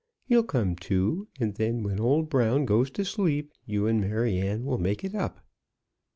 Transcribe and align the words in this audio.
You'll 0.27 0.41
come 0.41 0.75
too; 0.75 1.27
and 1.39 1.53
then, 1.53 1.83
when 1.83 1.99
old 1.99 2.27
Brown 2.27 2.65
goes 2.65 2.89
to 2.89 3.05
sleep, 3.05 3.53
you 3.67 3.85
and 3.85 4.01
Maryanne 4.01 4.65
will 4.65 4.79
make 4.79 5.03
it 5.03 5.13
up." 5.13 5.39